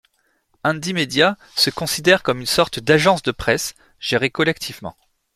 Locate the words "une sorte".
2.39-2.79